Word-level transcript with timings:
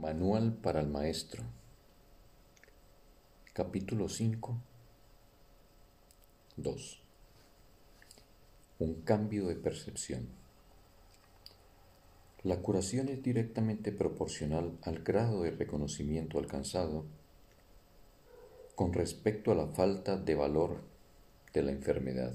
Manual 0.00 0.54
para 0.54 0.80
el 0.80 0.88
Maestro. 0.88 1.44
Capítulo 3.52 4.08
5 4.08 4.56
2 6.56 7.02
Un 8.78 8.94
cambio 9.02 9.46
de 9.46 9.54
percepción. 9.54 10.28
La 12.42 12.56
curación 12.56 13.10
es 13.10 13.22
directamente 13.22 13.92
proporcional 13.92 14.78
al 14.82 15.04
grado 15.04 15.42
de 15.42 15.50
reconocimiento 15.50 16.38
alcanzado 16.38 17.04
con 18.74 18.92
respecto 18.94 19.52
a 19.52 19.54
la 19.54 19.66
falta 19.66 20.16
de 20.16 20.34
valor 20.34 20.80
de 21.52 21.62
la 21.62 21.70
enfermedad. 21.70 22.34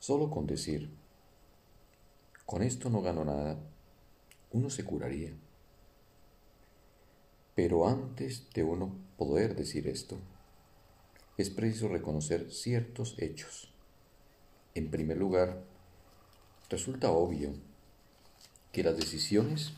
Solo 0.00 0.28
con 0.28 0.46
decir, 0.46 0.90
con 2.44 2.62
esto 2.62 2.90
no 2.90 3.00
gano 3.00 3.24
nada, 3.24 3.58
uno 4.52 4.70
se 4.70 4.84
curaría. 4.84 5.32
Pero 7.54 7.86
antes 7.86 8.48
de 8.54 8.64
uno 8.64 8.96
poder 9.16 9.54
decir 9.54 9.86
esto, 9.86 10.18
es 11.36 11.50
preciso 11.50 11.88
reconocer 11.88 12.50
ciertos 12.50 13.14
hechos. 13.18 13.72
En 14.74 14.90
primer 14.90 15.18
lugar, 15.18 15.62
resulta 16.68 17.10
obvio 17.10 17.52
que 18.72 18.82
las 18.82 18.96
decisiones 18.96 19.72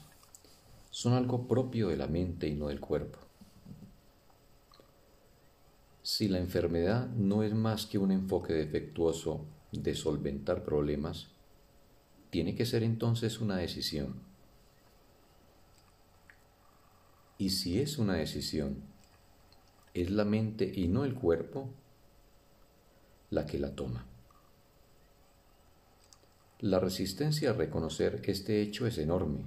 son 0.90 1.14
algo 1.14 1.48
propio 1.48 1.88
de 1.88 1.96
la 1.96 2.06
mente 2.06 2.46
y 2.46 2.54
no 2.54 2.68
del 2.68 2.80
cuerpo. 2.80 3.18
Si 6.02 6.28
la 6.28 6.38
enfermedad 6.38 7.08
no 7.08 7.42
es 7.42 7.54
más 7.54 7.86
que 7.86 7.98
un 7.98 8.10
enfoque 8.10 8.52
defectuoso 8.52 9.46
de 9.70 9.94
solventar 9.94 10.64
problemas, 10.64 11.28
tiene 12.30 12.54
que 12.54 12.66
ser 12.66 12.82
entonces 12.82 13.40
una 13.40 13.56
decisión 13.56 14.31
Y 17.38 17.50
si 17.50 17.80
es 17.80 17.98
una 17.98 18.14
decisión, 18.14 18.82
es 19.94 20.10
la 20.10 20.24
mente 20.24 20.70
y 20.74 20.88
no 20.88 21.04
el 21.04 21.14
cuerpo 21.14 21.68
la 23.30 23.46
que 23.46 23.58
la 23.58 23.74
toma. 23.74 24.06
La 26.60 26.78
resistencia 26.78 27.50
a 27.50 27.54
reconocer 27.54 28.22
este 28.26 28.62
hecho 28.62 28.86
es 28.86 28.96
enorme, 28.98 29.40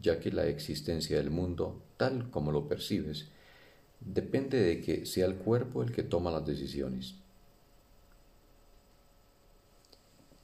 ya 0.00 0.18
que 0.18 0.32
la 0.32 0.46
existencia 0.46 1.16
del 1.16 1.30
mundo, 1.30 1.82
tal 1.96 2.30
como 2.30 2.50
lo 2.52 2.66
percibes, 2.66 3.28
depende 4.00 4.60
de 4.60 4.80
que 4.80 5.06
sea 5.06 5.26
el 5.26 5.36
cuerpo 5.36 5.82
el 5.82 5.92
que 5.92 6.02
toma 6.02 6.30
las 6.30 6.44
decisiones. 6.44 7.14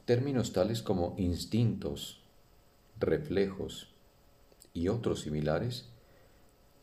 Términos 0.05 0.53
tales 0.53 0.83
como 0.83 1.17
instintos, 1.19 2.23
reflejos 3.01 3.89
y 4.73 4.87
otros 4.89 5.23
similares 5.23 5.89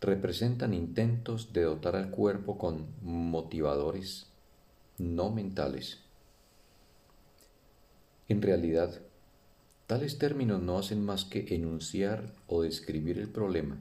representan 0.03 0.73
intentos 0.73 1.53
de 1.53 1.63
dotar 1.63 1.95
al 1.95 2.11
cuerpo 2.11 2.57
con 2.57 2.87
motivadores 3.01 4.27
no 4.97 5.31
mentales. 5.31 5.99
En 8.27 8.41
realidad, 8.41 9.01
tales 9.87 10.17
términos 10.17 10.61
no 10.61 10.77
hacen 10.77 11.03
más 11.03 11.23
que 11.23 11.55
enunciar 11.55 12.33
o 12.47 12.61
describir 12.63 13.17
el 13.17 13.29
problema, 13.29 13.77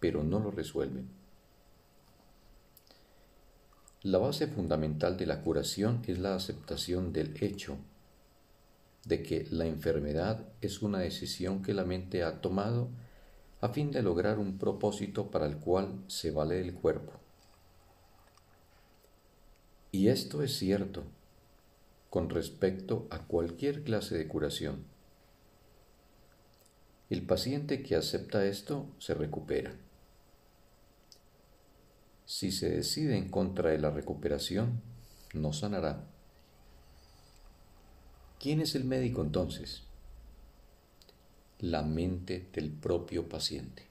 pero 0.00 0.24
no 0.24 0.40
lo 0.40 0.50
resuelven. 0.50 1.08
La 4.02 4.18
base 4.18 4.48
fundamental 4.48 5.16
de 5.16 5.26
la 5.26 5.42
curación 5.42 6.02
es 6.06 6.18
la 6.18 6.34
aceptación 6.34 7.12
del 7.12 7.36
hecho 7.42 7.78
de 9.04 9.22
que 9.22 9.46
la 9.50 9.66
enfermedad 9.66 10.44
es 10.60 10.82
una 10.82 10.98
decisión 10.98 11.62
que 11.62 11.72
la 11.72 11.84
mente 11.84 12.22
ha 12.24 12.40
tomado 12.40 12.88
a 13.64 13.70
fin 13.70 13.90
de 13.90 14.02
lograr 14.02 14.38
un 14.38 14.58
propósito 14.58 15.30
para 15.30 15.46
el 15.46 15.56
cual 15.56 16.04
se 16.06 16.30
vale 16.30 16.60
el 16.60 16.74
cuerpo. 16.74 17.14
Y 19.90 20.08
esto 20.08 20.42
es 20.42 20.54
cierto 20.58 21.04
con 22.10 22.28
respecto 22.28 23.08
a 23.10 23.20
cualquier 23.20 23.82
clase 23.82 24.18
de 24.18 24.28
curación. 24.28 24.84
El 27.08 27.22
paciente 27.22 27.82
que 27.82 27.96
acepta 27.96 28.44
esto 28.44 28.86
se 28.98 29.14
recupera. 29.14 29.74
Si 32.26 32.52
se 32.52 32.68
decide 32.68 33.16
en 33.16 33.30
contra 33.30 33.70
de 33.70 33.78
la 33.78 33.88
recuperación, 33.88 34.82
no 35.32 35.54
sanará. 35.54 36.04
¿Quién 38.38 38.60
es 38.60 38.74
el 38.74 38.84
médico 38.84 39.22
entonces? 39.22 39.84
La 41.64 41.82
mente 41.82 42.46
del 42.52 42.70
propio 42.70 43.26
paciente. 43.26 43.86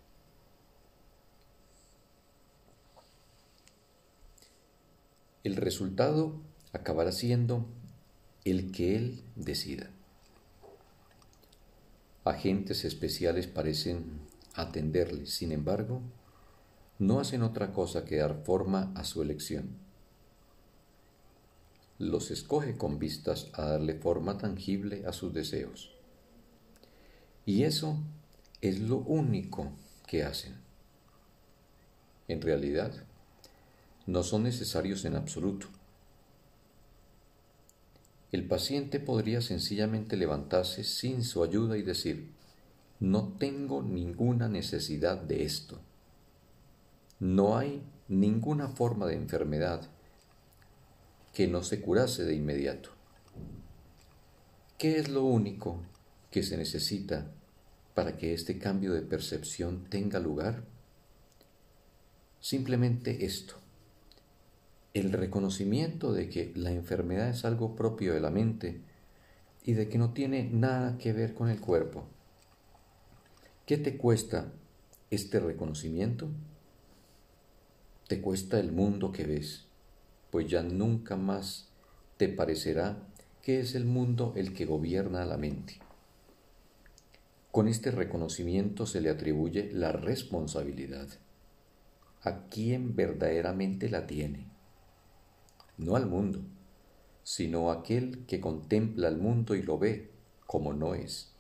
El 5.44 5.56
resultado 5.56 6.40
acabará 6.72 7.12
siendo 7.12 7.66
el 8.46 8.72
que 8.72 8.96
él 8.96 9.24
decida. 9.36 9.90
Agentes 12.24 12.86
especiales 12.86 13.48
parecen 13.48 14.20
atenderle, 14.54 15.26
sin 15.26 15.52
embargo, 15.52 16.02
no 17.00 17.20
hacen 17.20 17.42
otra 17.42 17.74
cosa 17.74 18.06
que 18.06 18.18
dar 18.18 18.44
forma 18.46 18.94
a 18.96 19.04
su 19.04 19.24
elección. 19.24 19.76
Los 21.98 22.30
escoge 22.30 22.78
con 22.78 23.00
vistas 23.00 23.50
a 23.54 23.64
darle 23.66 23.96
forma 23.96 24.38
tangible 24.38 25.06
a 25.08 25.12
sus 25.12 25.34
deseos. 25.34 25.93
Y 27.46 27.64
eso 27.64 27.98
es 28.62 28.80
lo 28.80 28.98
único 28.98 29.72
que 30.08 30.24
hacen. 30.24 30.56
En 32.28 32.42
realidad, 32.42 32.94
no 34.06 34.24
son 34.24 34.44
necesarios 34.44 35.04
en 35.06 35.16
absoluto. 35.16 35.68
El 38.32 38.48
paciente 38.48 39.00
podría 39.00 39.42
sencillamente 39.42 40.18
levantarse 40.18 40.84
sin 40.84 41.24
su 41.24 41.44
ayuda 41.44 41.78
y 41.78 41.84
decir, 41.84 42.32
no 43.00 43.34
tengo 43.38 43.84
ninguna 43.84 44.48
necesidad 44.48 45.18
de 45.18 45.44
esto. 45.44 45.80
No 47.20 47.58
hay 47.58 47.84
ninguna 48.08 48.70
forma 48.70 49.06
de 49.06 49.16
enfermedad 49.16 49.82
que 51.34 51.48
no 51.48 51.64
se 51.64 51.82
curase 51.82 52.24
de 52.24 52.36
inmediato. 52.36 52.90
¿Qué 54.78 54.98
es 55.00 55.10
lo 55.10 55.24
único 55.24 55.82
que 56.34 56.42
se 56.42 56.58
necesita 56.58 57.32
para 57.94 58.18
que 58.18 58.34
este 58.34 58.58
cambio 58.58 58.92
de 58.94 59.04
percepción 59.04 59.86
tenga 59.88 60.20
lugar? 60.20 60.64
Simplemente 62.40 63.24
esto, 63.24 63.54
el 64.96 65.12
reconocimiento 65.12 66.12
de 66.12 66.30
que 66.30 66.52
la 66.56 66.72
enfermedad 66.72 67.30
es 67.30 67.46
algo 67.46 67.76
propio 67.76 68.16
de 68.16 68.20
la 68.20 68.32
mente 68.32 68.82
y 69.64 69.74
de 69.74 69.88
que 69.90 70.00
no 70.00 70.12
tiene 70.14 70.50
nada 70.52 70.98
que 70.98 71.14
ver 71.14 71.36
con 71.36 71.50
el 71.50 71.62
cuerpo. 71.62 72.08
¿Qué 73.68 73.78
te 73.78 73.96
cuesta 73.96 74.52
este 75.12 75.40
reconocimiento? 75.40 76.30
Te 78.08 78.22
cuesta 78.22 78.60
el 78.60 78.72
mundo 78.72 79.12
que 79.12 79.26
ves, 79.26 79.68
pues 80.32 80.50
ya 80.50 80.64
nunca 80.64 81.16
más 81.16 81.70
te 82.18 82.28
parecerá 82.28 82.98
que 83.44 83.60
es 83.60 83.76
el 83.76 83.86
mundo 83.86 84.34
el 84.36 84.56
que 84.56 84.66
gobierna 84.66 85.26
la 85.26 85.38
mente. 85.38 85.83
Con 87.54 87.68
este 87.68 87.92
reconocimiento 87.92 88.88
se 88.88 89.00
le 89.00 89.12
atribuye 89.12 89.72
la 89.72 89.92
responsabilidad 89.92 91.08
a 92.24 92.48
quien 92.48 92.96
verdaderamente 92.96 93.92
la 93.92 94.08
tiene, 94.08 94.48
no 95.78 95.96
al 95.96 96.08
mundo, 96.08 96.40
sino 97.22 97.70
a 97.70 97.76
aquel 97.76 98.26
que 98.26 98.42
contempla 98.42 99.08
el 99.08 99.18
mundo 99.18 99.54
y 99.54 99.62
lo 99.62 99.78
ve 99.78 100.10
como 100.48 100.74
no 100.74 100.96
es. 100.96 101.32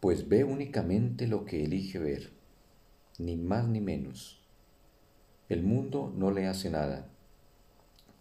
Pues 0.00 0.28
ve 0.28 0.44
únicamente 0.44 1.26
lo 1.26 1.46
que 1.46 1.64
elige 1.64 1.98
ver, 1.98 2.30
ni 3.16 3.34
más 3.34 3.66
ni 3.66 3.80
menos. 3.80 4.42
El 5.48 5.62
mundo 5.62 6.12
no 6.14 6.30
le 6.32 6.46
hace 6.46 6.68
nada, 6.68 7.08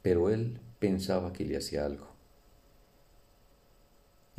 pero 0.02 0.30
él 0.30 0.62
pensaba 0.80 1.34
que 1.34 1.44
le 1.44 1.58
hacía 1.58 1.86
algo. 1.86 2.09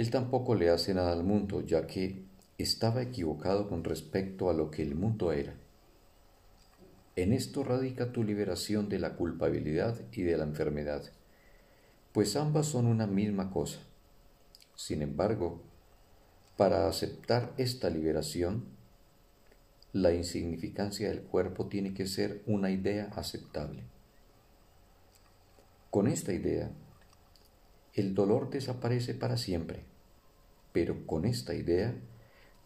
Él 0.00 0.10
tampoco 0.10 0.54
le 0.54 0.70
hace 0.70 0.94
nada 0.94 1.12
al 1.12 1.24
mundo, 1.24 1.60
ya 1.60 1.86
que 1.86 2.22
estaba 2.56 3.02
equivocado 3.02 3.68
con 3.68 3.84
respecto 3.84 4.48
a 4.48 4.54
lo 4.54 4.70
que 4.70 4.80
el 4.80 4.94
mundo 4.94 5.30
era. 5.30 5.52
En 7.16 7.34
esto 7.34 7.64
radica 7.64 8.10
tu 8.10 8.24
liberación 8.24 8.88
de 8.88 8.98
la 8.98 9.14
culpabilidad 9.16 10.00
y 10.10 10.22
de 10.22 10.38
la 10.38 10.44
enfermedad, 10.44 11.02
pues 12.14 12.34
ambas 12.34 12.64
son 12.64 12.86
una 12.86 13.06
misma 13.06 13.50
cosa. 13.50 13.80
Sin 14.74 15.02
embargo, 15.02 15.60
para 16.56 16.88
aceptar 16.88 17.52
esta 17.58 17.90
liberación, 17.90 18.64
la 19.92 20.14
insignificancia 20.14 21.10
del 21.10 21.20
cuerpo 21.20 21.66
tiene 21.66 21.92
que 21.92 22.06
ser 22.06 22.40
una 22.46 22.70
idea 22.70 23.10
aceptable. 23.16 23.82
Con 25.90 26.08
esta 26.08 26.32
idea, 26.32 26.70
el 28.00 28.14
dolor 28.14 28.50
desaparece 28.50 29.14
para 29.14 29.36
siempre 29.36 29.84
Pero 30.72 31.06
con 31.06 31.24
esta 31.24 31.54
idea 31.54 31.94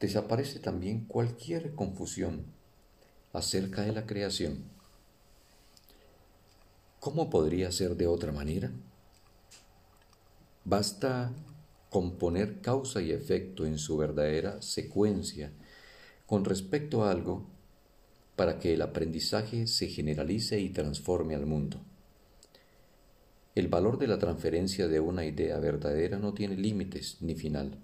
desaparece 0.00 0.58
también 0.58 1.04
cualquier 1.06 1.74
confusión 1.74 2.46
acerca 3.32 3.82
de 3.82 3.92
la 3.92 4.06
creación. 4.06 4.64
¿Cómo 7.00 7.30
podría 7.30 7.70
ser 7.72 7.96
de 7.96 8.06
otra 8.06 8.32
manera? 8.32 8.70
Basta 10.64 11.32
componer 11.90 12.60
causa 12.60 13.02
y 13.02 13.12
efecto 13.12 13.66
en 13.66 13.78
su 13.78 13.96
verdadera 13.96 14.62
secuencia 14.62 15.52
con 16.26 16.44
respecto 16.44 17.04
a 17.04 17.10
algo 17.10 17.46
para 18.36 18.58
que 18.58 18.74
el 18.74 18.82
aprendizaje 18.82 19.66
se 19.66 19.88
generalice 19.88 20.58
y 20.60 20.70
transforme 20.70 21.34
al 21.34 21.46
mundo. 21.46 21.80
El 23.54 23.68
valor 23.68 23.98
de 23.98 24.08
la 24.08 24.18
transferencia 24.18 24.88
de 24.88 24.98
una 24.98 25.24
idea 25.24 25.58
verdadera 25.60 26.18
no 26.18 26.34
tiene 26.34 26.56
límites 26.56 27.18
ni 27.20 27.36
final. 27.36 27.78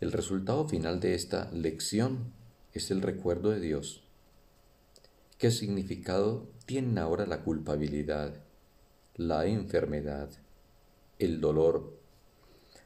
El 0.00 0.12
resultado 0.12 0.66
final 0.66 0.98
de 0.98 1.14
esta 1.14 1.50
lección 1.52 2.32
es 2.72 2.90
el 2.90 3.02
recuerdo 3.02 3.50
de 3.50 3.60
Dios. 3.60 4.02
¿Qué 5.36 5.50
significado 5.50 6.48
tienen 6.64 6.96
ahora 6.96 7.26
la 7.26 7.42
culpabilidad, 7.42 8.42
la 9.14 9.44
enfermedad, 9.44 10.30
el 11.18 11.42
dolor, 11.42 12.00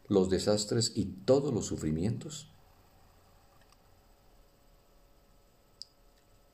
los 0.08 0.30
desastres 0.30 0.92
y 0.96 1.04
todos 1.04 1.54
los 1.54 1.66
sufrimientos? 1.66 2.50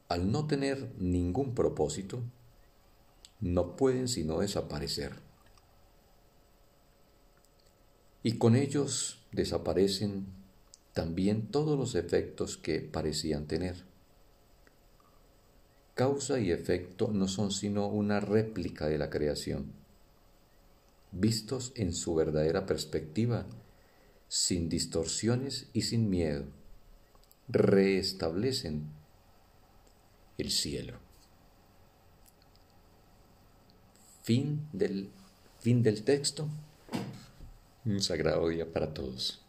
Al 0.09 0.31
no 0.31 0.47
tener 0.47 0.93
ningún 0.99 1.55
propósito, 1.55 2.23
no 3.41 3.77
pueden 3.77 4.09
sino 4.09 4.41
desaparecer. 4.41 5.13
Y 8.23 8.37
con 8.37 8.55
ellos 8.55 9.25
desaparecen 9.33 10.27
también 10.93 11.47
todos 11.47 11.79
los 11.79 11.95
efectos 11.95 12.57
que 12.57 12.81
parecían 12.81 13.47
tener. 13.47 13.85
Causa 15.95 16.39
y 16.41 16.51
efecto 16.51 17.11
no 17.13 17.29
son 17.29 17.51
sino 17.51 17.87
una 17.89 18.21
réplica 18.21 18.87
de 18.87 18.99
la 18.99 19.11
creación, 19.11 19.73
vistos 21.13 21.73
en 21.75 21.93
su 21.93 22.15
verdadera 22.15 22.67
perspectiva, 22.67 23.47
sin 24.29 24.69
distorsiones 24.69 25.69
y 25.73 25.83
sin 25.83 26.09
miedo, 26.09 26.45
reestablecen 27.49 28.89
el 30.39 30.51
cielo. 30.51 31.10
Fin 34.23 34.69
del, 34.73 35.11
fin 35.61 35.83
del 35.83 36.03
texto. 36.03 36.49
Un 37.85 38.03
sagrado 38.03 38.49
día 38.49 38.71
para 38.71 38.93
todos. 38.93 39.41